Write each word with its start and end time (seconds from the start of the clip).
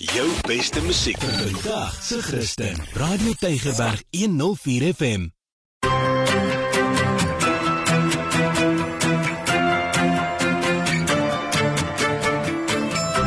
Jou 0.00 0.28
beste 0.48 0.80
musiek 0.82 1.18
vandag 1.20 1.92
se 2.02 2.22
Christen. 2.22 2.78
Radio 2.92 3.32
Tygerberg 3.38 4.02
104 4.10 4.94
FM. 4.94 5.26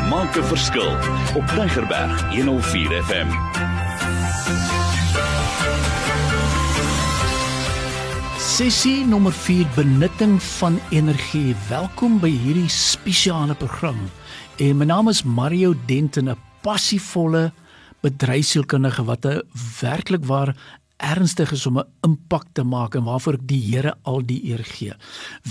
Maak 0.09 0.37
'n 0.37 0.43
verskil 0.43 0.89
op 1.35 1.45
Tygerberg 1.47 2.33
104 2.33 3.03
FM. 3.03 3.29
Sessie 8.37 9.05
nommer 9.05 9.33
4 9.33 9.67
benutting 9.75 10.43
van 10.43 10.79
energie. 10.89 11.55
Welkom 11.69 12.19
by 12.19 12.29
hierdie 12.29 12.69
spesiale 12.69 13.55
program. 13.55 14.09
En 14.57 14.77
my 14.77 14.85
naam 14.85 15.09
is 15.09 15.23
Mario 15.23 15.73
Denton, 15.85 16.29
'n 16.29 16.37
passievolle 16.63 17.51
bedryfsielkundige 18.03 19.03
wat 19.07 19.25
'n 19.25 19.41
werklik 19.81 20.25
waar 20.25 20.55
ernstig 21.03 21.51
is 21.51 21.65
om 21.65 21.77
'n 21.79 21.87
impak 22.01 22.45
te 22.51 22.63
maak 22.63 22.95
en 22.95 23.03
waarvoor 23.03 23.33
ek 23.33 23.47
die 23.47 23.61
Here 23.63 23.95
al 24.03 24.21
die 24.25 24.41
eer 24.49 24.63
gee. 24.63 24.93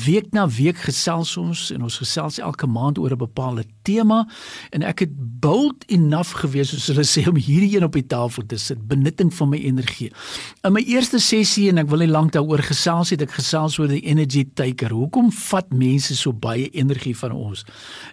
Week 0.04 0.32
na 0.32 0.48
week 0.48 0.76
gesels 0.76 1.36
ons 1.36 1.70
en 1.70 1.82
ons 1.82 1.96
gesels 1.96 2.38
elke 2.38 2.66
maand 2.66 2.98
oor 2.98 3.12
'n 3.12 3.18
bepaalde 3.18 3.64
tema 3.82 4.28
en 4.70 4.82
ek 4.82 4.98
het 4.98 5.40
bold 5.40 5.84
enough 5.86 6.32
gewees 6.34 6.68
soos 6.68 6.86
hulle 6.86 7.04
sê 7.04 7.28
om 7.28 7.36
hierdie 7.36 7.76
een 7.76 7.84
op 7.84 7.92
die 7.92 8.06
tafel 8.06 8.46
te 8.46 8.56
sit, 8.56 8.88
benutting 8.88 9.34
van 9.34 9.48
my 9.48 9.58
energie. 9.58 10.12
In 10.62 10.72
my 10.72 10.82
eerste 10.86 11.18
sessie 11.18 11.68
en 11.68 11.78
ek 11.78 11.88
wil 11.88 11.98
nie 11.98 12.08
lank 12.08 12.32
daaroor 12.32 12.62
gesels 12.62 13.10
het 13.10 13.22
ek 13.22 13.30
gesels 13.30 13.78
oor 13.78 13.88
die 13.88 14.04
energy 14.04 14.44
taker. 14.54 14.90
Hoekom 14.90 15.32
vat 15.32 15.70
mense 15.72 16.16
so 16.16 16.32
baie 16.32 16.68
energie 16.70 17.16
van 17.16 17.32
ons? 17.32 17.64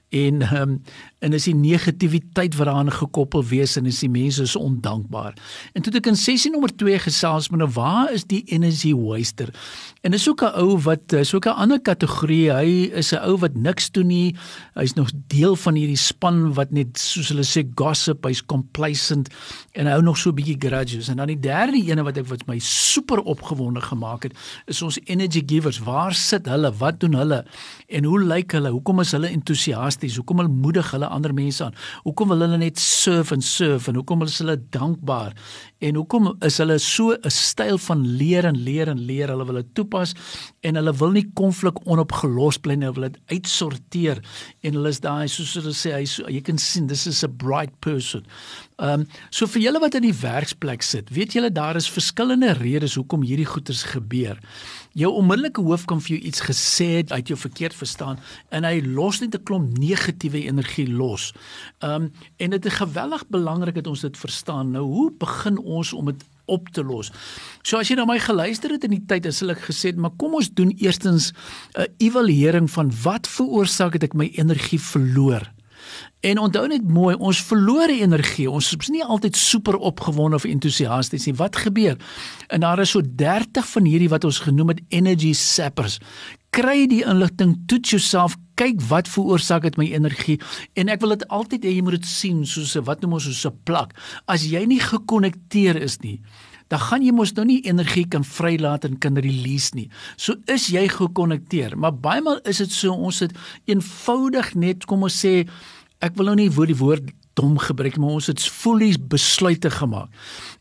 En 0.09 0.41
ehm 0.41 0.61
um, 0.61 0.81
en 1.19 1.33
is 1.33 1.43
die 1.43 1.55
negativiteit 1.55 2.55
wat 2.55 2.65
daaraan 2.65 2.91
gekoppel 2.91 3.43
wees 3.45 3.75
en 3.75 3.85
is 3.85 3.99
die 3.99 4.09
mense 4.09 4.45
so 4.47 4.59
ondankbaar. 4.59 5.33
En 5.73 5.81
toe 5.81 5.93
ek 5.93 6.07
in 6.07 6.15
sessie 6.15 6.51
nommer 6.51 6.71
2 6.75 6.99
gesels 6.99 7.28
met 7.49 7.59
nou 7.59 7.69
waar 7.75 8.11
is 8.13 8.25
die 8.25 8.43
energy 8.49 8.93
waster? 8.95 9.49
En 10.01 10.11
dis 10.11 10.29
ook 10.29 10.41
'n 10.41 10.55
ou 10.55 10.77
wat 10.81 11.13
so 11.21 11.37
'n 11.37 11.49
ander 11.49 11.79
kategorie. 11.79 12.51
Hy 12.51 12.91
is 12.93 13.11
'n 13.13 13.21
ou 13.23 13.37
wat 13.37 13.55
niks 13.55 13.91
doen 13.91 14.07
nie. 14.07 14.35
Hy's 14.73 14.93
nog 14.93 15.11
deel 15.27 15.55
van 15.55 15.75
hierdie 15.75 15.97
span 15.97 16.53
wat 16.53 16.71
net 16.71 16.97
soos 16.97 17.29
hulle 17.29 17.43
sê 17.43 17.67
gossip, 17.75 18.23
hy's 18.23 18.45
complacent 18.45 19.29
en 19.73 19.85
hy 19.85 19.91
hou 19.91 20.01
nog 20.01 20.17
so 20.17 20.29
'n 20.29 20.35
bietjie 20.35 20.57
grudges. 20.59 21.09
En 21.09 21.17
dan 21.17 21.27
die 21.27 21.39
derde 21.39 21.77
ene 21.77 22.03
wat 22.03 22.17
ek 22.17 22.27
wat 22.27 22.47
my 22.47 22.59
super 22.59 23.19
opgewonde 23.19 23.81
gemaak 23.81 24.23
het, 24.23 24.33
is 24.65 24.81
ons 24.81 24.99
energy 25.05 25.43
givers. 25.45 25.79
Waar 25.79 26.13
sit 26.13 26.45
hulle? 26.45 26.71
Wat 26.71 26.99
doen 26.99 27.13
hulle? 27.13 27.45
En 27.87 28.03
hoe 28.03 28.23
lyk 28.23 28.51
hulle? 28.51 28.69
Hoekom 28.69 28.99
is 28.99 29.11
hulle 29.11 29.27
entoesiasties? 29.27 30.15
Hoekom 30.15 30.37
hulle 30.37 30.49
moedig 30.49 30.91
hulle 30.91 31.07
ander 31.07 31.33
mense 31.33 31.63
aan? 31.63 31.75
Hoekom 32.03 32.27
wil 32.27 32.39
hulle 32.39 32.57
net 32.57 32.79
serve 32.79 33.35
en 33.35 33.41
serve 33.41 33.89
en 33.89 33.95
hoekom 33.95 34.23
is 34.23 34.37
hulle 34.37 34.57
dankbaar? 34.69 35.33
En 35.79 35.95
hoekom 35.95 36.33
is 36.45 36.57
hulle 36.57 36.77
so 36.77 37.15
'n 37.23 37.29
styl 37.31 37.77
van 37.77 38.05
leer 38.05 38.45
en 38.45 38.57
leer 38.57 38.87
en 38.87 38.99
leer? 38.99 39.29
Hulle 39.29 39.45
wil 39.45 39.61
dit 39.61 39.73
toepas 39.73 40.13
en 40.61 40.75
hulle 40.75 40.93
wil 40.93 41.11
nie 41.11 41.25
konflik 41.33 41.77
onopgelos 41.85 42.57
bly 42.57 42.75
nie. 42.75 42.87
Hulle 42.87 42.99
wil 42.99 43.09
dit 43.09 43.19
uitsorteer 43.27 44.23
en 44.61 44.73
hulle 44.73 44.89
is 44.89 44.99
daai 44.99 45.27
soos 45.27 45.53
hulle 45.59 45.73
sê 45.73 45.93
hy 45.93 46.05
so, 46.05 46.27
jy 46.27 46.41
kan 46.41 46.57
sien 46.57 46.87
dis 46.87 47.07
is 47.07 47.23
'n 47.23 47.37
bright 47.37 47.79
person. 47.79 48.25
Ehm 48.79 49.01
um, 49.01 49.07
so 49.29 49.47
vir 49.47 49.61
julle 49.61 49.79
wat 49.79 49.95
in 49.95 50.05
die 50.07 50.15
werksplek 50.15 50.81
sit, 50.81 51.09
weet 51.09 51.33
julle 51.33 51.51
daar 51.51 51.75
is 51.75 51.89
verskillende 51.89 52.53
redes 52.53 52.95
hoekom 52.95 53.23
hierdie 53.27 53.45
goeters 53.45 53.83
gebeur. 53.83 54.39
Jou 54.95 55.11
onmiddellike 55.19 55.61
hoof 55.61 55.85
kan 55.85 56.01
vir 56.01 56.15
jou 56.15 56.21
iets 56.29 56.41
gesê 56.41 56.87
het 57.01 57.11
uit 57.11 57.27
jou 57.27 57.37
verkeerd 57.37 57.75
verstaan 57.75 58.19
en 58.49 58.63
hy 58.63 58.79
los 58.85 59.19
net 59.19 59.35
'n 59.35 59.43
klomp 59.43 59.77
negatiewe 59.77 60.45
energie 60.47 60.87
los. 60.87 61.33
Ehm 61.79 62.03
um, 62.03 62.11
en 62.37 62.49
dit 62.49 62.65
is 62.65 62.73
geweldig 62.73 63.27
belangrik 63.27 63.75
dat 63.75 63.87
ons 63.87 64.01
dit 64.01 64.17
verstaan. 64.17 64.71
Nou 64.71 64.83
hoe 64.83 65.11
begin 65.11 65.57
ons 65.57 65.93
om 65.93 66.05
dit 66.05 66.23
op 66.49 66.71
te 66.75 66.83
los. 66.85 67.11
So 67.63 67.79
as 67.79 67.91
jy 67.91 67.99
na 67.99 68.07
my 68.09 68.17
geluister 68.23 68.73
het 68.73 68.87
in 68.87 68.97
die 68.97 69.05
tyd, 69.05 69.29
as 69.29 69.43
ek 69.43 69.69
gesê 69.69 69.93
het, 69.93 70.01
maar 70.01 70.15
kom 70.17 70.37
ons 70.39 70.51
doen 70.53 70.73
eerstens 70.77 71.31
'n 71.77 71.87
evaluering 71.97 72.69
van 72.71 72.91
wat 73.03 73.27
veroorsaak 73.27 73.93
het 73.93 74.03
ek 74.03 74.13
my 74.13 74.31
energie 74.35 74.81
verloor. 74.81 75.47
En 76.19 76.37
onthou 76.37 76.65
net 76.67 76.87
mooi, 76.87 77.13
ons 77.15 77.39
verloor 77.47 77.91
energie. 77.93 78.49
Ons 78.51 78.73
is 78.75 78.89
nie 78.91 79.03
altyd 79.03 79.37
super 79.39 79.75
opgewonde 79.75 80.35
of 80.35 80.43
entoesiasties 80.43 81.25
nie. 81.29 81.35
Wat 81.39 81.55
gebeur? 81.55 81.95
En 82.47 82.59
daar 82.59 82.79
is 82.83 82.91
so 82.91 83.01
30 83.01 83.67
van 83.67 83.87
hierdie 83.87 84.09
wat 84.11 84.27
ons 84.27 84.41
genoem 84.43 84.73
het 84.75 84.81
energy 84.89 85.31
sappers. 85.33 85.99
Kry 86.49 86.87
die 86.89 87.03
inligting, 87.05 87.55
toets 87.69 87.91
jouself, 87.93 88.35
kyk 88.59 88.81
wat 88.89 89.07
veroorsaak 89.07 89.67
dit 89.67 89.77
my 89.79 89.87
energie 89.93 90.37
en 90.79 90.89
ek 90.91 91.01
wil 91.03 91.13
dit 91.15 91.25
altyd 91.31 91.67
hê 91.67 91.75
jy 91.77 91.83
moet 91.85 91.99
dit 91.99 92.09
sien 92.09 92.41
soos 92.45 92.75
'n 92.75 92.83
wat 92.87 93.01
noem 93.01 93.13
ons 93.13 93.23
soos 93.29 93.45
'n 93.45 93.55
plak. 93.63 93.93
As 94.27 94.43
jy 94.43 94.65
nie 94.65 94.79
gekonnekteer 94.79 95.77
is 95.77 95.99
nie, 96.01 96.19
dan 96.69 96.79
gaan 96.79 97.01
jy 97.01 97.11
mos 97.11 97.33
nou 97.35 97.45
nie 97.45 97.61
energie 97.65 98.05
kan 98.05 98.23
vrylaat 98.23 98.85
en 98.85 98.97
kan 98.97 99.15
release 99.17 99.75
nie. 99.75 99.89
So 100.17 100.35
is 100.47 100.69
jy 100.69 100.87
gekonnekteer, 100.87 101.77
maar 101.77 101.93
baie 101.93 102.21
maal 102.21 102.39
is 102.45 102.57
dit 102.57 102.71
so 102.71 102.93
ons 102.93 103.19
het 103.19 103.31
eenvoudig 103.65 104.55
net 104.55 104.85
kom 104.85 105.03
ons 105.03 105.25
sê 105.25 105.47
ek 106.01 106.15
wil 106.15 106.25
nou 106.25 106.35
nie 106.35 106.49
woord 106.49 106.67
die 106.67 106.79
woord 106.79 107.09
dom 107.33 107.57
gebruik 107.57 107.97
maar 107.97 108.17
ons 108.19 108.27
het 108.27 108.41
fully 108.41 108.93
besluite 109.09 109.69
gemaak. 109.71 110.09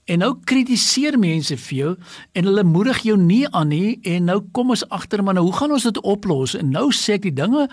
En 0.08 0.22
nou 0.22 0.30
kritiseer 0.48 1.18
mense 1.20 1.52
vir 1.66 1.76
jou 1.78 1.90
en 2.32 2.46
hulle 2.48 2.64
moedig 2.64 3.02
jou 3.04 3.16
nie 3.20 3.42
aan 3.52 3.68
nie 3.68 3.98
en 4.08 4.28
nou 4.30 4.38
kom 4.56 4.72
ons 4.72 4.84
agter 4.94 5.20
maar 5.24 5.36
nou 5.36 5.44
hoe 5.50 5.56
gaan 5.58 5.74
ons 5.76 5.84
dit 5.84 6.00
oplos? 6.00 6.54
En 6.56 6.70
nou 6.72 6.86
sê 6.96 7.18
ek 7.18 7.26
die 7.26 7.34
dinge 7.36 7.66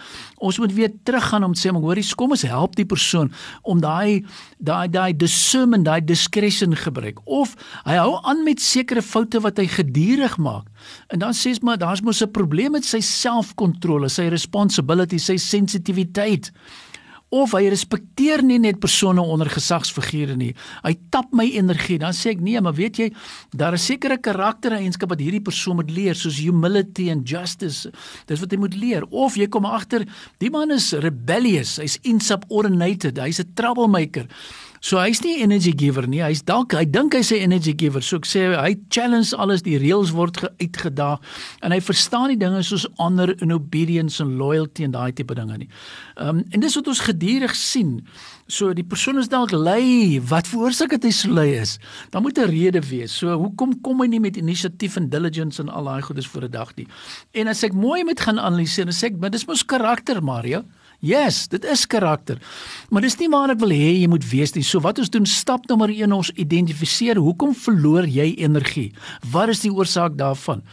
ons 0.44 0.60
moet 0.60 0.74
weer 0.76 0.92
teruggaan 1.08 1.48
om 1.48 1.56
te 1.56 1.64
sê 1.64 1.72
maar 1.72 1.86
hoorie 1.86 2.04
kom 2.20 2.36
ons 2.36 2.44
help 2.48 2.76
die 2.76 2.88
persoon 2.88 3.32
om 3.64 3.80
daai 3.84 4.26
daai 4.60 4.88
daai 4.92 5.14
discernment, 5.16 5.86
daai 5.88 6.04
discretion 6.04 6.76
gebruik 6.76 7.22
of 7.26 7.56
hy 7.88 7.96
hou 8.02 8.18
aan 8.24 8.44
met 8.44 8.64
sekere 8.64 9.04
foute 9.06 9.40
wat 9.46 9.62
hy 9.62 9.70
gedurig 9.72 10.36
maak. 10.38 10.68
En 11.08 11.24
dan 11.24 11.36
sês 11.38 11.62
maar 11.64 11.80
daar's 11.80 12.04
mos 12.04 12.22
'n 12.22 12.32
probleem 12.32 12.72
met 12.72 12.86
sy 12.86 13.00
selfkontrole, 13.00 14.10
sy 14.10 14.28
responsibility, 14.28 15.18
sy 15.18 15.38
sensitiwiteit 15.38 16.52
of 17.34 17.56
hy 17.58 17.66
respekteer 17.72 18.44
nie 18.46 18.60
net 18.62 18.80
persone 18.84 19.22
onder 19.22 19.50
gesagsfigure 19.50 20.36
nie. 20.38 20.52
Hy 20.86 20.94
tap 21.14 21.34
my 21.36 21.48
energie. 21.58 21.98
Dan 22.02 22.14
sê 22.16 22.36
ek 22.36 22.44
nee, 22.46 22.62
maar 22.62 22.76
weet 22.78 23.00
jy, 23.02 23.10
daar 23.58 23.78
is 23.78 23.88
sekere 23.90 24.18
karaktereienskappe 24.22 25.16
wat 25.16 25.24
hierdie 25.24 25.44
persoon 25.44 25.80
moet 25.82 25.92
leer 25.94 26.18
soos 26.18 26.40
humility 26.44 27.10
and 27.12 27.28
justice. 27.30 27.90
Dis 28.30 28.44
wat 28.44 28.54
hy 28.54 28.62
moet 28.62 28.78
leer. 28.78 29.08
Of 29.12 29.40
jy 29.40 29.50
kom 29.52 29.66
agter, 29.66 30.06
die 30.44 30.52
man 30.54 30.72
is 30.76 30.92
rebellious, 30.94 31.78
hy's 31.82 31.98
insubordinated, 32.04 33.20
hy's 33.20 33.42
'n 33.42 33.54
troublemaker. 33.56 34.28
So 34.86 35.00
hy's 35.02 35.18
nie 35.26 35.40
energy 35.42 35.72
giver 35.74 36.06
nie. 36.06 36.20
Hy's 36.22 36.44
dalk 36.46 36.76
hy 36.78 36.84
dink 36.86 37.16
hy's 37.18 37.32
'n 37.34 37.42
energy 37.42 37.74
giver. 37.74 38.04
So 38.06 38.18
ek 38.18 38.28
sê 38.30 38.54
hy 38.54 38.76
challenge 38.94 39.34
alles, 39.34 39.64
die 39.66 39.80
reëls 39.82 40.12
word 40.14 40.38
uitgedaag 40.62 41.18
en 41.64 41.72
hy 41.74 41.80
verstaan 41.82 42.30
die 42.30 42.38
dinge 42.38 42.62
soos 42.62 42.86
honor 43.00 43.34
and 43.42 43.52
obedience 43.52 44.22
and 44.22 44.38
loyalty 44.38 44.84
en 44.84 44.92
daai 44.92 45.12
tipe 45.12 45.34
dinge 45.34 45.58
nie. 45.58 45.70
Ehm 46.22 46.38
um, 46.38 46.44
en 46.52 46.60
dis 46.60 46.76
wat 46.76 46.88
ons 46.88 47.02
gedurig 47.02 47.56
sien. 47.56 48.06
So 48.48 48.74
die 48.74 48.86
persoon 48.86 49.18
is 49.18 49.28
dalk 49.28 49.52
lui. 49.52 50.22
Wat 50.22 50.46
veroorsaak 50.46 50.94
dit 50.94 51.10
hy 51.10 51.12
so 51.12 51.34
lui 51.34 51.50
is? 51.58 51.80
Dan 52.12 52.22
moet 52.22 52.38
'n 52.38 52.46
rede 52.46 52.82
wees. 52.86 53.12
So 53.12 53.34
hoekom 53.34 53.82
kom 53.82 54.02
hy 54.02 54.08
nie 54.08 54.20
met 54.20 54.38
inisiatief 54.38 54.98
en 54.98 55.10
diligence 55.10 55.60
en 55.60 55.70
al 55.70 55.86
daai 55.86 56.02
goedes 56.02 56.28
voor 56.28 56.44
'n 56.46 56.52
dag 56.52 56.76
nie? 56.76 56.88
En 57.34 57.48
as 57.48 57.64
ek 57.64 57.74
mooi 57.74 58.04
met 58.04 58.20
gaan 58.22 58.38
analiseer, 58.38 58.86
dan 58.86 58.94
sê 58.94 59.06
ek, 59.06 59.18
maar 59.18 59.32
dis 59.32 59.48
mos 59.48 59.66
karakter, 59.66 60.22
Mario. 60.22 60.64
Yes, 61.00 61.48
dit 61.52 61.66
is 61.66 61.86
karakter. 61.88 62.40
Maar 62.90 63.06
dis 63.06 63.18
nie 63.20 63.30
waar 63.30 63.54
ek 63.54 63.62
wil 63.62 63.74
hê 63.76 63.92
jy 64.00 64.10
moet 64.12 64.26
wees 64.30 64.56
nie. 64.56 64.64
So 64.64 64.82
wat 64.86 65.00
ons 65.02 65.12
doen, 65.14 65.26
stap 65.26 65.68
nommer 65.70 65.92
1 65.92 66.16
ons 66.16 66.32
identifiseer 66.36 67.20
hoekom 67.22 67.56
verloor 67.56 68.08
jy 68.08 68.32
energie? 68.38 68.92
Wat 69.32 69.52
is 69.54 69.64
die 69.66 69.74
oorsaak 69.74 70.18
daarvan? 70.20 70.64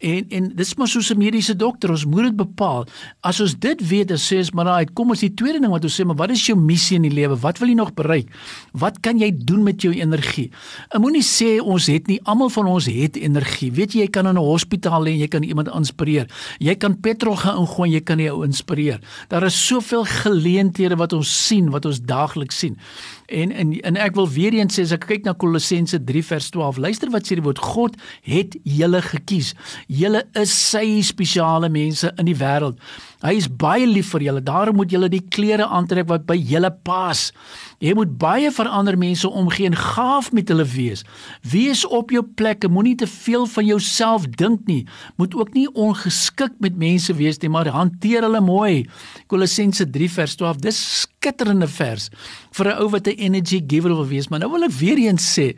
En 0.00 0.24
en 0.28 0.52
dis 0.56 0.74
maar 0.74 0.88
soos 0.88 1.10
'n 1.12 1.18
mediese 1.18 1.56
dokter, 1.56 1.90
ons 1.90 2.04
moet 2.04 2.22
dit 2.22 2.36
bepaal. 2.36 2.86
As 3.20 3.40
ons 3.40 3.58
dit 3.58 3.88
weet, 3.88 4.08
dan 4.08 4.16
sê 4.16 4.36
ons 4.36 4.50
maar 4.50 4.64
daai, 4.64 4.86
kom 4.92 5.10
ons 5.10 5.20
die 5.20 5.34
tweede 5.34 5.60
ding 5.60 5.70
wat 5.70 5.84
ons 5.84 6.00
sê, 6.00 6.04
maar 6.04 6.16
wat 6.16 6.30
is 6.30 6.46
jou 6.46 6.58
missie 6.58 6.96
in 6.96 7.02
die 7.02 7.12
lewe? 7.12 7.36
Wat 7.36 7.58
wil 7.58 7.68
jy 7.68 7.74
nog 7.74 7.94
bereik? 7.94 8.28
Wat 8.72 9.00
kan 9.00 9.18
jy 9.18 9.30
doen 9.44 9.62
met 9.62 9.82
jou 9.82 9.92
energie? 9.94 10.50
Ek 10.88 11.00
moenie 11.00 11.22
sê 11.22 11.60
ons 11.60 11.86
het 11.86 12.06
nie, 12.06 12.20
almal 12.24 12.48
van 12.48 12.66
ons 12.66 12.86
het 12.86 13.16
energie. 13.16 13.72
Weet 13.72 13.92
jy, 13.92 14.00
jy 14.00 14.08
kan 14.08 14.26
in 14.26 14.34
'n 14.34 14.40
hospitaal 14.40 15.04
lê 15.04 15.10
en 15.12 15.18
jy 15.18 15.28
kan 15.28 15.42
iemand 15.42 15.68
inspireer. 15.68 16.26
Jy 16.58 16.74
kan 16.74 17.00
petrol 17.00 17.36
gaan 17.36 17.58
ingooi 17.58 17.88
en 17.88 17.94
jy 17.94 18.00
kan 18.00 18.18
jou 18.18 18.44
inspireer. 18.44 19.00
Daar 19.28 19.44
is 19.44 19.66
soveel 19.66 20.04
geleenthede 20.04 20.96
wat 20.96 21.12
ons 21.12 21.46
sien, 21.46 21.70
wat 21.70 21.84
ons 21.84 22.00
daagliks 22.00 22.58
sien. 22.58 22.78
En 23.26 23.52
en 23.52 23.80
en 23.80 23.96
ek 23.96 24.14
wil 24.14 24.28
weer 24.28 24.52
eens 24.52 24.78
sê 24.78 24.82
as 24.82 24.92
ek 24.92 25.06
kyk 25.06 25.24
na 25.24 25.32
Kolossense 25.32 26.04
3 26.04 26.22
vers 26.22 26.50
12, 26.50 26.76
luister 26.76 27.10
wat 27.10 27.26
sê 27.26 27.34
die 27.38 27.42
woord 27.42 27.58
God 27.58 27.96
het 28.22 28.56
julle 28.62 29.02
gekies. 29.02 29.54
Julle 29.90 30.22
is 30.38 30.52
sy 30.54 31.00
spesiale 31.02 31.66
mense 31.72 32.12
in 32.14 32.28
die 32.28 32.36
wêreld. 32.38 32.78
Hy 33.24 33.32
is 33.34 33.48
baie 33.50 33.88
lief 33.90 34.12
vir 34.14 34.22
julle. 34.28 34.42
Daarom 34.46 34.78
moet 34.78 34.92
julle 34.94 35.08
die 35.10 35.22
klere 35.34 35.66
aantrek 35.66 36.06
wat 36.08 36.28
by 36.28 36.36
julle 36.38 36.70
pas. 36.86 37.24
Jy 37.82 37.96
moet 37.98 38.12
baie 38.20 38.52
vir 38.54 38.70
ander 38.70 38.94
mense 39.00 39.26
omgee 39.26 39.66
en 39.66 39.74
gaaf 39.76 40.30
met 40.36 40.52
hulle 40.52 40.64
wees. 40.76 41.02
Wees 41.42 41.82
op 41.84 42.14
jou 42.14 42.22
plek. 42.22 42.68
Moenie 42.70 42.94
te 43.02 43.10
veel 43.10 43.48
van 43.50 43.66
jouself 43.66 44.28
dink 44.38 44.62
nie. 44.70 44.84
Moet 45.18 45.34
ook 45.34 45.52
nie 45.58 45.66
ongeskik 45.74 46.54
met 46.62 46.78
mense 46.78 47.16
wees 47.18 47.42
nie, 47.42 47.50
maar 47.50 47.72
hanteer 47.74 48.28
hulle 48.28 48.44
mooi. 48.46 48.86
Kolossense 49.26 49.90
3 49.90 50.10
vers 50.20 50.38
12. 50.38 50.64
Dis 50.70 50.82
skitterende 51.02 51.66
vers 51.66 52.10
vir 52.54 52.66
'n 52.70 52.78
ou 52.78 52.88
wat 52.94 53.08
'n 53.08 53.18
energy 53.18 53.60
giver 53.66 53.90
wil 53.90 54.06
wees. 54.06 54.28
Maar 54.28 54.40
nou 54.40 54.52
wil 54.52 54.64
ek 54.64 54.78
weer 54.78 54.98
eens 54.98 55.26
sê, 55.34 55.56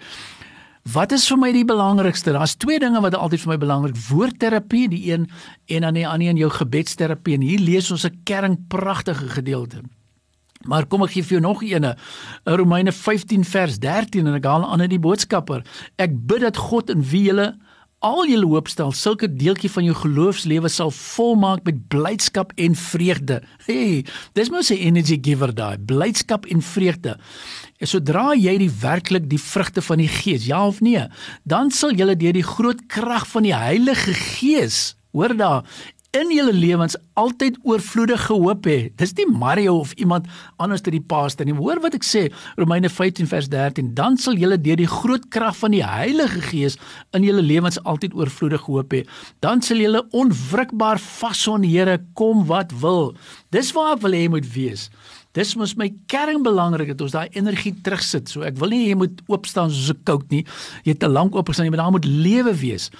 Wat 0.82 1.12
is 1.14 1.28
vir 1.30 1.38
my 1.38 1.52
die 1.54 1.66
belangrikste? 1.66 2.32
Daar's 2.34 2.56
twee 2.58 2.80
dinge 2.82 3.00
wat 3.04 3.14
altyd 3.14 3.44
vir 3.44 3.52
my 3.52 3.58
belangrik: 3.62 3.98
woordterapie, 4.08 4.88
die 4.90 5.12
een 5.12 5.28
en 5.70 5.86
dan 5.86 5.94
die 5.94 6.06
ander 6.08 6.28
een 6.28 6.40
jou 6.42 6.50
gebedsterapie. 6.50 7.36
En 7.38 7.46
hier 7.46 7.60
lees 7.62 7.90
ons 7.90 8.04
'n 8.04 8.20
kern 8.24 8.66
pragtige 8.68 9.28
gedeelte. 9.28 9.82
Maar 10.66 10.86
kom 10.86 11.02
ek 11.02 11.10
gee 11.10 11.22
vir 11.22 11.38
jou 11.38 11.40
nog 11.40 11.62
eene. 11.62 11.96
In 12.44 12.54
Romeine 12.54 12.92
15 12.92 13.44
vers 13.44 13.78
13 13.78 14.26
en 14.26 14.34
ek 14.34 14.44
haal 14.44 14.66
aan 14.66 14.80
in 14.80 14.90
die 14.90 14.98
boodskapper. 14.98 15.62
Ek 15.96 16.10
bid 16.26 16.40
dat 16.40 16.56
God 16.56 16.90
in 16.90 17.02
wie 17.02 17.22
julle 17.22 17.56
al 18.02 18.26
julle 18.26 18.48
hoop 18.50 18.68
stel, 18.70 18.90
sulke 18.96 19.28
deeltjie 19.30 19.70
van 19.70 19.86
jou 19.86 19.94
geloofslewe 19.96 20.70
sal 20.72 20.90
volmaak 20.94 21.62
met 21.68 21.78
blydskap 21.92 22.52
en 22.60 22.74
vreugde. 22.78 23.40
Hey, 23.66 24.04
dis 24.34 24.50
mos 24.50 24.70
'n 24.70 24.78
energy 24.78 25.18
giver 25.22 25.54
daai, 25.54 25.78
blydskap 25.78 26.46
en 26.46 26.62
vreugde. 26.62 27.18
En 27.78 27.86
sodra 27.86 28.34
jy 28.34 28.58
die 28.58 28.70
werklik 28.70 29.28
die 29.30 29.40
vrugte 29.40 29.82
van 29.82 29.98
die 29.98 30.08
Gees, 30.08 30.46
ja 30.46 30.66
of 30.66 30.80
nee, 30.80 31.06
dan 31.44 31.70
sal 31.70 31.92
jy 31.92 32.14
deur 32.14 32.32
die 32.32 32.42
groot 32.42 32.86
krag 32.86 33.26
van 33.26 33.42
die 33.42 33.54
Heilige 33.54 34.14
Gees, 34.14 34.96
hoor 35.12 35.36
daar, 35.36 35.64
in 36.12 36.28
julle 36.28 36.52
lewens 36.52 36.92
altyd 37.16 37.54
oorvloedige 37.64 38.34
hoop 38.36 38.66
hê. 38.68 38.90
Dis 39.00 39.14
nie 39.16 39.24
Mario 39.32 39.78
of 39.80 39.94
iemand 39.96 40.26
anders 40.60 40.82
ter 40.84 40.92
die 40.92 41.00
paaste 41.00 41.46
nie. 41.48 41.54
Hoor 41.56 41.80
wat 41.80 41.96
ek 41.96 42.04
sê, 42.04 42.26
Romeine 42.60 42.90
15 42.92 43.30
vers 43.30 43.48
13, 43.48 43.94
dan 43.96 44.18
sal 44.20 44.36
julle 44.36 44.58
deur 44.60 44.76
die 44.76 44.90
groot 44.90 45.24
krag 45.32 45.56
van 45.62 45.72
die 45.72 45.80
Heilige 45.80 46.42
Gees 46.44 46.76
in 47.16 47.24
julle 47.24 47.44
lewens 47.44 47.80
altyd 47.88 48.12
oorvloedige 48.18 48.68
hoop 48.68 48.92
hê. 48.92 49.06
Dan 49.40 49.64
sal 49.64 49.80
julle 49.80 50.04
onwrikbaar 50.12 51.00
vashou 51.00 51.56
aan 51.56 51.64
die 51.64 51.72
Here 51.72 51.96
kom 52.18 52.44
wat 52.50 52.76
wil. 52.84 53.14
Dis 53.56 53.72
waar 53.72 53.94
ek 53.96 54.04
wil 54.04 54.18
hê 54.18 54.26
jy 54.26 54.34
moet 54.36 54.52
wees. 54.52 54.90
Dis 55.32 55.54
mos 55.56 55.72
my 55.80 55.88
kern 56.12 56.42
belangrik 56.44 56.90
dat 56.92 57.00
ons 57.00 57.14
daai 57.14 57.32
energie 57.38 57.72
terugsit. 57.84 58.28
So 58.28 58.44
ek 58.44 58.58
wil 58.60 58.74
nie 58.74 58.82
jy 58.90 58.96
moet 59.00 59.22
oop 59.32 59.46
staan 59.48 59.70
soos 59.72 59.88
'n 59.94 60.04
kout 60.04 60.28
nie. 60.30 60.44
Jy 60.84 60.92
het 60.92 61.00
te 61.00 61.08
lank 61.08 61.34
oop 61.34 61.48
gestaan, 61.48 61.66
jy 61.66 61.72
moet 61.72 61.80
daar 61.80 61.90
moet 61.90 62.04
lewe 62.04 62.54
wees. 62.54 62.90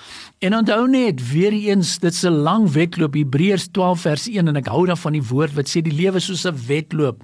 En 0.40 0.56
onthou 0.56 0.88
net 0.88 1.20
weer 1.32 1.52
eens, 1.52 1.98
dit's 1.98 2.24
'n 2.24 2.42
lang 2.42 2.70
wedloop 2.72 3.14
Hebreërs 3.14 3.68
12 3.72 4.00
vers 4.00 4.28
1 4.28 4.48
en 4.48 4.56
ek 4.56 4.66
hou 4.66 4.86
daarvan 4.86 5.12
die 5.12 5.28
woord 5.28 5.54
wat 5.54 5.68
sê 5.68 5.82
die 5.82 5.92
lewe 5.92 6.20
soos 6.20 6.46
'n 6.46 6.56
wedloop 6.66 7.22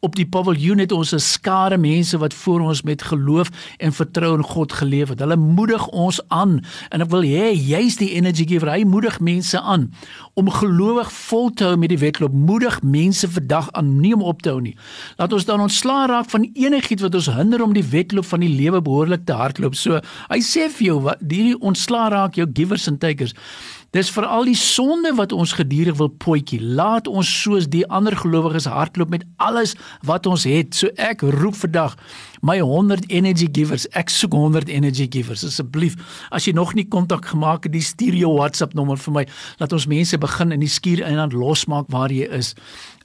op 0.00 0.16
die 0.16 0.26
paviljoen 0.26 0.78
het 0.78 0.92
ons 0.92 1.12
'n 1.14 1.18
skare 1.18 1.78
mense 1.78 2.18
wat 2.18 2.34
voor 2.34 2.60
ons 2.60 2.82
met 2.82 3.02
geloof 3.02 3.48
en 3.78 3.92
vertrou 3.92 4.36
in 4.36 4.42
God 4.42 4.72
geleef 4.72 5.08
het. 5.08 5.20
Hulle 5.20 5.36
moedig 5.36 5.88
ons 5.88 6.20
aan 6.28 6.64
en 6.88 7.00
ek 7.00 7.10
wil 7.10 7.22
hê 7.22 7.52
jy's 7.52 7.96
die 7.96 8.10
energy 8.10 8.46
giver. 8.46 8.70
Hy 8.70 8.84
moedig 8.84 9.20
mense 9.20 9.60
aan 9.60 9.92
om 10.34 10.50
gelowig 10.50 11.12
vol 11.12 11.50
te 11.50 11.64
hou 11.64 11.76
met 11.76 11.88
die 11.88 11.98
wedloop. 11.98 12.32
Moedig 12.32 12.82
mense 12.82 13.30
vandag 13.30 13.72
aan 13.72 14.00
nie 14.00 14.14
om 14.14 14.22
op 14.22 14.42
te 14.42 14.48
hou 14.48 14.60
nie. 14.60 14.76
Laat 15.16 15.32
ons 15.32 15.44
dan 15.44 15.60
ontslaa 15.60 16.06
raak 16.06 16.30
van 16.30 16.50
enigiets 16.54 17.02
wat 17.02 17.14
ons 17.14 17.26
hinder 17.26 17.62
om 17.62 17.72
die 17.72 17.84
wedloop 17.84 18.24
van 18.24 18.40
die 18.40 18.52
lewe 18.52 18.82
behoorlik 18.82 19.24
te 19.24 19.32
hardloop. 19.32 19.74
So, 19.74 20.00
hy 20.28 20.40
sê 20.40 20.68
vir 20.70 20.86
jou 20.86 21.00
wat 21.00 21.20
hierdie 21.20 21.58
ontslaa 21.60 22.08
raak 22.08 22.34
jou 22.34 22.46
givers 22.52 22.88
and 22.88 23.00
takers. 23.00 23.34
Dis 23.96 24.10
vir 24.12 24.26
al 24.28 24.44
die 24.44 24.58
sonde 24.60 25.14
wat 25.16 25.32
ons 25.32 25.54
gedurig 25.56 25.96
wil 25.96 26.10
potjie. 26.20 26.58
Laat 26.60 27.06
ons 27.08 27.30
soos 27.40 27.64
die 27.72 27.86
ander 27.88 28.12
gelowiges 28.12 28.66
hardloop 28.68 29.08
met 29.14 29.22
alles 29.40 29.72
wat 30.04 30.26
ons 30.28 30.44
het. 30.44 30.76
So 30.76 30.92
ek 31.00 31.24
roep 31.24 31.56
vandag 31.56 31.94
my 32.42 32.58
100 32.62 33.06
energy 33.08 33.48
givers. 33.52 33.86
Ek 33.96 34.10
soek 34.12 34.34
100 34.34 34.68
energy 34.72 35.06
givers. 35.10 35.44
Asseblief, 35.46 35.96
as 36.30 36.46
jy 36.48 36.54
nog 36.56 36.74
nie 36.74 36.86
kontak 36.88 37.30
gemaak 37.32 37.64
het, 37.68 37.76
stuur 37.86 38.16
jou 38.18 38.32
WhatsApp 38.36 38.74
nommer 38.74 38.98
vir 39.00 39.14
my. 39.14 39.24
Laat 39.60 39.74
ons 39.76 39.88
mense 39.90 40.18
begin 40.18 40.54
in 40.56 40.62
die 40.64 40.70
skuur 40.70 41.02
en 41.06 41.20
dan 41.20 41.34
losmaak 41.36 41.90
waar 41.94 42.12
jy 42.12 42.28
is. 42.36 42.54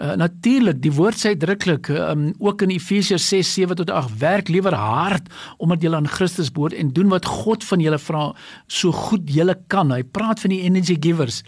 Uh, 0.02 0.16
Natuurlik, 0.20 0.82
die 0.82 0.94
woord 0.96 1.20
sê 1.20 1.36
uitdruklik 1.36 1.92
um, 1.94 2.32
ook 2.42 2.66
in 2.66 2.74
Efesiërs 2.76 3.28
6:7 3.34 3.78
tot 3.84 3.92
8, 3.92 4.18
werk 4.22 4.50
liewer 4.50 4.76
hard 4.76 5.30
omdat 5.62 5.84
jy 5.84 5.94
aan 5.94 6.10
Christus 6.10 6.52
behoort 6.52 6.74
en 6.78 6.94
doen 6.96 7.12
wat 7.12 7.26
God 7.26 7.64
van 7.68 7.84
julle 7.84 8.00
vra 8.02 8.32
so 8.68 8.92
goed 8.92 9.30
jy 9.30 9.46
kan. 9.68 9.92
Hy 9.92 10.04
praat 10.04 10.40
van 10.40 10.54
die 10.54 10.64
energy 10.68 10.98
givers. 11.00 11.42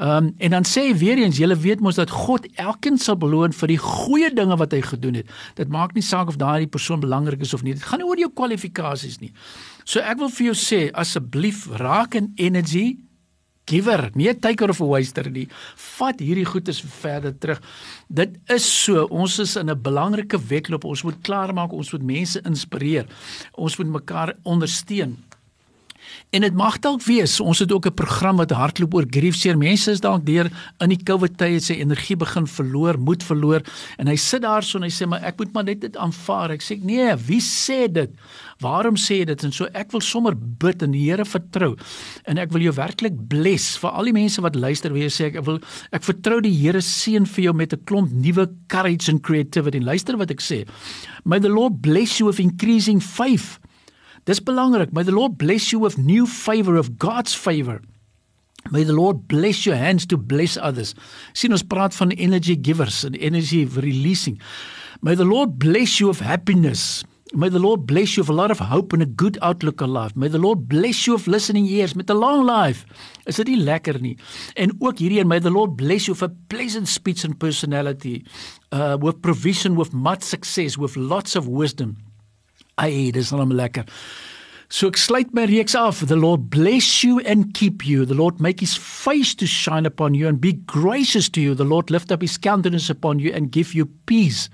Ehm 0.00 0.24
um, 0.24 0.34
en 0.38 0.50
dan 0.50 0.64
sê 0.64 0.86
hy 0.88 0.94
weer 0.96 1.18
eens, 1.20 1.36
julle 1.36 1.56
weet 1.60 1.82
mos 1.84 1.98
dat 2.00 2.10
God 2.10 2.46
elkeen 2.56 2.96
sal 2.98 3.18
beloon 3.20 3.52
vir 3.52 3.68
die 3.68 3.80
goeie 3.82 4.30
dinge 4.32 4.56
wat 4.56 4.72
hy 4.72 4.80
gedoen 4.80 5.18
het. 5.20 5.28
Dit 5.60 5.68
maak 5.68 5.92
nie 5.92 6.04
saak 6.04 6.32
of 6.32 6.38
daai 6.40 6.64
persoon 6.72 7.02
belangrik 7.02 7.44
is 7.44 7.52
of 7.52 7.60
nie. 7.66 7.74
Dit 7.76 7.84
gaan 7.84 8.00
nie 8.00 8.08
oor 8.08 8.22
jou 8.22 8.30
kwalifikasies 8.32 9.18
nie. 9.20 9.28
So 9.84 10.00
ek 10.00 10.22
wil 10.22 10.32
vir 10.32 10.46
jou 10.46 10.56
sê, 10.56 10.80
asseblief 10.96 11.66
raak 11.82 12.16
in 12.16 12.32
energy 12.40 12.96
giver, 13.68 14.08
nie 14.14 14.28
'n 14.28 14.40
taker 14.40 14.70
of 14.70 14.80
'n 14.80 14.88
waster 14.88 15.30
nie. 15.30 15.48
Vat 15.76 16.18
hierdie 16.18 16.48
goedes 16.48 16.80
verder 16.80 17.38
terug. 17.38 17.60
Dit 18.08 18.38
is 18.48 18.64
so, 18.64 19.04
ons 19.10 19.38
is 19.38 19.56
in 19.56 19.68
'n 19.68 19.82
belangrike 19.82 20.38
wedloop. 20.48 20.84
Ons 20.84 21.02
moet 21.02 21.20
klaarmaak, 21.22 21.72
ons 21.72 21.92
moet 21.92 22.02
mense 22.02 22.40
inspireer. 22.40 23.06
Ons 23.52 23.76
moet 23.76 24.00
mekaar 24.00 24.34
ondersteun. 24.44 25.18
En 26.30 26.44
dit 26.46 26.54
mag 26.54 26.76
dalk 26.78 27.02
wees, 27.02 27.40
ons 27.42 27.58
het 27.58 27.72
ook 27.72 27.86
'n 27.86 27.94
program 27.94 28.36
wat 28.36 28.50
hardloop 28.50 28.94
oor 28.94 29.06
griefseer. 29.10 29.58
Mense 29.58 29.90
is 29.90 30.00
dalk 30.00 30.26
deur 30.26 30.50
in 30.78 30.88
die 30.88 31.02
COVID 31.02 31.36
tye 31.36 31.60
sy 31.60 31.74
energie 31.74 32.16
begin 32.16 32.46
verloor, 32.46 32.98
moed 32.98 33.22
verloor 33.22 33.62
en 33.98 34.06
hy 34.06 34.16
sit 34.16 34.42
daar 34.42 34.62
so 34.62 34.78
en 34.78 34.84
hy 34.84 34.90
sê 34.90 35.06
maar 35.08 35.22
ek 35.22 35.38
moet 35.38 35.52
maar 35.52 35.64
net 35.64 35.80
dit 35.80 35.96
aanvaar. 35.96 36.50
Ek 36.50 36.62
sê 36.62 36.78
nee, 36.82 37.16
wie 37.16 37.40
sê 37.40 37.92
dit? 37.92 38.10
Waarom 38.60 38.96
sê 38.96 39.18
jy 39.18 39.24
dit? 39.24 39.44
En 39.44 39.52
so 39.52 39.66
ek 39.74 39.90
wil 39.92 40.00
sommer 40.00 40.34
bid 40.36 40.82
en 40.82 40.92
die 40.92 41.10
Here 41.10 41.24
vertrou. 41.24 41.76
En 42.26 42.38
ek 42.38 42.52
wil 42.52 42.62
jou 42.62 42.72
werklik 42.72 43.28
bless 43.28 43.76
vir 43.78 43.90
al 43.90 44.04
die 44.04 44.12
mense 44.12 44.40
wat 44.40 44.54
luister, 44.54 44.92
wie 44.92 45.08
sê 45.08 45.30
ek, 45.30 45.44
wil 45.44 45.58
ek 45.92 46.04
vertrou 46.04 46.40
die 46.40 46.54
Here 46.54 46.80
seën 46.80 47.26
vir 47.26 47.44
jou 47.44 47.54
met 47.54 47.72
'n 47.72 47.84
klomp 47.84 48.12
nuwe 48.12 48.48
courage 48.68 49.10
and 49.10 49.22
creativity. 49.22 49.80
Luister 49.80 50.16
wat 50.16 50.30
ek 50.30 50.40
sê. 50.40 50.66
May 51.24 51.40
the 51.40 51.48
Lord 51.48 51.82
bless 51.82 52.18
you 52.18 52.26
with 52.26 52.38
increasing 52.38 53.00
faith. 53.00 53.58
Dis 54.24 54.40
belangrik. 54.40 54.92
May 54.92 55.02
the 55.02 55.16
Lord 55.16 55.38
bless 55.38 55.72
you 55.72 55.78
with 55.78 55.98
new 55.98 56.26
favor 56.26 56.76
of 56.76 56.98
God's 56.98 57.34
favor. 57.34 57.80
May 58.70 58.84
the 58.84 58.92
Lord 58.92 59.26
bless 59.26 59.64
your 59.64 59.76
hands 59.76 60.04
to 60.06 60.18
bless 60.18 60.56
others. 60.56 60.94
Sien 61.32 61.52
ons 61.56 61.64
praat 61.64 61.96
van 61.96 62.12
energy 62.12 62.56
givers 62.56 63.04
and 63.04 63.16
energy 63.16 63.64
releasing. 63.64 64.36
May 65.00 65.14
the 65.14 65.24
Lord 65.24 65.58
bless 65.58 65.98
you 65.98 66.08
with 66.08 66.20
happiness. 66.20 67.02
May 67.32 67.48
the 67.48 67.60
Lord 67.62 67.86
bless 67.86 68.16
you 68.16 68.22
with 68.22 68.28
a 68.28 68.34
lot 68.34 68.50
of 68.50 68.58
hope 68.58 68.92
and 68.92 69.02
a 69.02 69.06
good 69.06 69.38
outlook 69.40 69.80
on 69.80 69.92
life. 69.94 70.16
May 70.16 70.28
the 70.28 70.38
Lord 70.38 70.68
bless 70.68 71.06
you 71.06 71.14
with 71.14 71.26
listening 71.26 71.64
ears 71.66 71.94
met 71.94 72.10
a 72.10 72.14
long 72.14 72.44
life. 72.44 72.84
Is 73.26 73.38
dit 73.38 73.46
nie 73.54 73.62
lekker 73.62 74.00
nie? 74.02 74.16
En 74.58 74.74
ook 74.80 74.98
hierdie 74.98 75.22
en 75.22 75.30
may 75.30 75.38
the 75.38 75.52
Lord 75.54 75.76
bless 75.78 76.08
you 76.08 76.14
with 76.14 76.26
a 76.26 76.34
pleasant 76.50 76.88
speech 76.88 77.24
and 77.24 77.38
personality, 77.38 78.24
uh 78.72 78.98
with 79.00 79.22
provision 79.22 79.78
with 79.78 79.94
much 79.94 80.22
success, 80.26 80.76
with 80.76 80.96
lots 80.96 81.36
of 81.36 81.46
wisdom. 81.46 81.96
Ai, 82.80 83.10
dis 83.14 83.32
nou 83.34 83.44
lekker. 83.44 83.84
So 84.70 84.86
ek 84.86 85.00
sluit 85.02 85.32
my 85.34 85.48
reeks 85.50 85.74
af. 85.74 85.98
The 86.06 86.16
Lord 86.16 86.46
bless 86.54 87.02
you 87.02 87.18
and 87.26 87.50
keep 87.58 87.82
you. 87.86 88.06
The 88.06 88.14
Lord 88.14 88.38
make 88.40 88.62
his 88.62 88.76
face 88.78 89.34
to 89.42 89.46
shine 89.46 89.84
upon 89.84 90.14
you 90.14 90.28
and 90.28 90.40
be 90.40 90.52
gracious 90.70 91.28
to 91.30 91.42
you. 91.42 91.56
The 91.58 91.66
Lord 91.66 91.90
lift 91.90 92.12
up 92.12 92.22
his 92.22 92.38
countenance 92.38 92.88
upon 92.88 93.18
you 93.18 93.34
and 93.34 93.50
give 93.50 93.74
you 93.74 93.90
peace. 94.06 94.48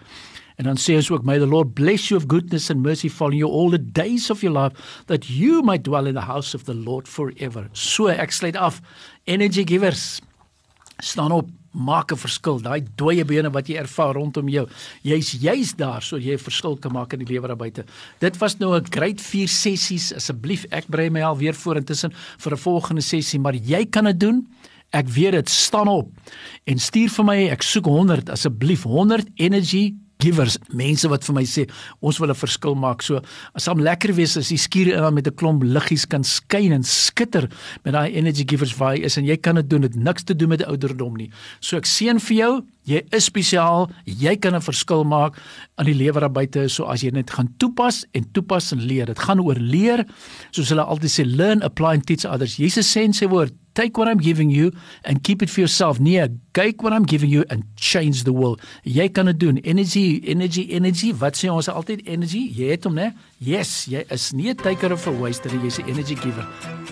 En 0.57 0.65
dan 0.65 0.81
sê 0.81 0.97
ons 0.97 1.11
ook 1.13 1.27
may 1.29 1.37
the 1.37 1.49
Lord 1.49 1.75
bless 1.77 2.09
you 2.09 2.17
of 2.17 2.29
goodness 2.33 2.71
and 2.73 2.81
mercy 2.81 3.11
following 3.13 3.43
you 3.45 3.49
all 3.49 3.69
the 3.69 3.79
days 3.79 4.31
of 4.33 4.41
your 4.41 4.55
life 4.57 5.05
that 5.07 5.29
you 5.29 5.61
might 5.61 5.85
dwell 5.85 6.09
in 6.09 6.17
the 6.17 6.25
house 6.25 6.57
of 6.57 6.65
the 6.65 6.75
Lord 6.75 7.05
forever. 7.09 7.69
So 7.73 8.09
ek 8.09 8.33
sluit 8.33 8.57
af. 8.57 8.81
Energy 9.29 9.67
givers. 9.69 10.21
Staan 11.05 11.33
op 11.33 11.53
maak 11.77 12.13
'n 12.13 12.17
verskil. 12.17 12.61
Daai 12.61 12.83
dooie 12.97 13.25
bene 13.25 13.51
wat 13.51 13.69
jy 13.69 13.77
ervaar 13.77 14.15
rondom 14.15 14.49
jou, 14.49 14.67
jy's 15.03 15.33
juis 15.41 15.75
daar 15.77 16.03
so 16.03 16.17
jy 16.17 16.33
'n 16.33 16.39
verskil 16.39 16.77
kan 16.77 16.93
maak 16.93 17.13
in 17.13 17.21
die 17.21 17.33
lewe 17.35 17.49
daar 17.49 17.57
buite. 17.57 17.85
Dit 18.19 18.39
was 18.39 18.59
nou 18.59 18.75
'n 18.77 18.87
great 18.91 19.21
4 19.21 19.49
sessies. 19.49 20.13
Asseblief, 20.15 20.65
ek 20.71 20.87
brei 20.89 21.11
my 21.11 21.23
al 21.23 21.37
weer 21.37 21.55
voor 21.55 21.77
intussen 21.77 22.13
vir 22.39 22.53
'n 22.53 22.59
volgende 22.59 23.03
sessie, 23.03 23.39
maar 23.39 23.55
jy 23.55 23.85
kan 23.87 24.05
dit 24.05 24.21
doen. 24.21 24.47
Ek 24.93 25.09
weet 25.09 25.33
dit, 25.33 25.49
staan 25.49 25.89
op 25.89 26.09
en 26.65 26.79
stuur 26.79 27.11
vir 27.11 27.25
my, 27.25 27.49
ek 27.49 27.63
soek 27.63 27.85
100 27.85 28.31
asseblief 28.31 28.83
100 28.83 29.29
energy 29.35 29.95
givers, 30.23 30.57
mense 30.73 31.09
wat 31.11 31.25
vir 31.27 31.37
my 31.37 31.45
sê 31.45 31.67
ons 32.01 32.19
wil 32.21 32.31
'n 32.31 32.35
verskil 32.35 32.75
maak. 32.75 33.03
So 33.03 33.21
as 33.55 33.67
hom 33.67 33.81
lekker 33.81 34.15
wees 34.15 34.37
as 34.37 34.49
die 34.49 34.59
skuur 34.59 34.93
in 34.93 35.15
met 35.15 35.27
'n 35.27 35.35
klomp 35.35 35.63
liggies 35.63 36.07
kan 36.07 36.25
skyn 36.25 36.73
en 36.73 36.83
skitter 36.83 37.49
met 37.85 37.93
daai 37.93 38.15
energy 38.15 38.45
givers 38.47 38.77
waar 38.77 38.97
hy 38.97 39.05
is 39.05 39.17
en 39.17 39.25
jy 39.25 39.37
kan 39.37 39.57
dit 39.57 39.69
doen 39.69 39.83
dit 39.83 39.95
niks 39.95 40.25
te 40.25 40.35
doen 40.35 40.49
met 40.49 40.65
ouderdom 40.65 41.17
nie. 41.17 41.31
So 41.61 41.77
ek 41.77 41.85
seën 41.85 42.19
vir 42.21 42.37
jou, 42.37 42.63
jy 42.85 43.03
is 43.13 43.25
spesiaal, 43.25 43.91
jy 44.05 44.37
kan 44.37 44.55
'n 44.55 44.61
verskil 44.61 45.05
maak 45.05 45.37
aan 45.77 45.87
die 45.87 45.95
lewe 45.95 46.21
daar 46.21 46.31
buite 46.33 46.69
so 46.69 46.85
as 46.85 47.03
jy 47.03 47.11
net 47.11 47.31
gaan 47.31 47.49
toepas 47.59 48.05
en 48.15 48.25
toepas 48.33 48.73
en 48.73 48.81
leer. 48.81 49.07
Dit 49.07 49.19
gaan 49.19 49.41
oor 49.41 49.57
leer, 49.57 50.07
soos 50.51 50.69
hulle 50.69 50.83
altyd 50.83 51.11
sê 51.11 51.25
learn, 51.25 51.63
apply 51.63 51.95
and 51.95 52.07
teach 52.07 52.25
others. 52.25 52.57
Jesus 52.57 52.91
sê 52.91 53.03
in 53.03 53.13
sy 53.13 53.27
woord 53.27 53.53
take 53.77 53.97
what 53.99 54.09
I'm 54.09 54.19
giving 54.19 54.51
you 54.51 54.73
and 55.05 55.23
keep 55.23 55.43
it 55.43 55.51
for 55.51 55.61
yourself. 55.61 56.01
Nee, 56.01 56.27
kyk 56.57 56.83
what 56.83 56.93
I'm 56.97 57.05
giving 57.05 57.31
you 57.31 57.45
and 57.51 57.63
change 57.77 58.25
the 58.25 58.33
world. 58.33 58.61
Jy 58.83 59.09
kan 59.13 59.29
dit 59.29 59.39
doen. 59.39 59.61
Energy, 59.63 60.23
energy, 60.25 60.67
energy. 60.73 61.13
Wat 61.13 61.37
sê 61.37 61.53
ons 61.53 61.69
altyd 61.69 62.07
energy? 62.09 62.47
Jy 62.57 62.73
het 62.73 62.89
hom, 62.89 62.97
né? 62.97 63.13
Yes, 63.39 63.85
jy 63.93 64.03
is 64.11 64.33
nie 64.33 64.49
'n 64.51 64.57
taker 64.57 64.93
of 64.93 65.07
a 65.07 65.13
waster, 65.13 65.53
jy's 65.53 65.79
'n 65.79 65.89
energy 65.93 66.17
giver. 66.17 66.47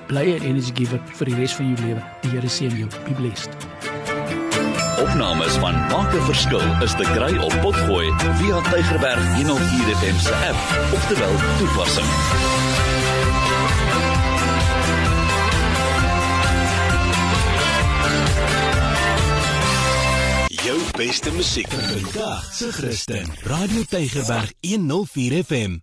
Bly 0.06 0.36
'n 0.36 0.42
energy 0.42 0.72
giver 0.74 1.00
vir 1.18 1.26
die 1.26 1.34
res 1.34 1.56
van 1.56 1.74
jou 1.74 1.86
lewe. 1.86 2.02
Die 2.22 2.30
Here 2.30 2.48
seën 2.48 2.76
jou. 2.76 2.88
Be 3.04 3.14
blessed. 3.14 3.50
Opnames 5.00 5.56
van 5.62 5.74
Maak 5.88 6.12
'n 6.14 6.24
Verskil 6.26 6.82
is 6.82 6.94
te 6.94 7.04
kry 7.14 7.36
op 7.38 7.54
Potgooi 7.62 8.12
via 8.38 8.60
Tygerberg 8.70 9.24
104 9.36 9.96
FM 9.96 10.18
se 10.18 10.34
app 10.34 10.58
of 10.94 11.06
te 11.06 11.14
wel 11.18 11.34
toepassing. 11.58 12.83
Beste 20.96 21.30
musiek 21.34 21.66
vir 21.72 21.82
vandag 21.90 22.44
se 22.54 22.68
Christen. 22.72 23.30
Radio 23.50 23.82
Tygerberg 23.90 24.52
104 24.62 25.42
FM. 25.42 25.80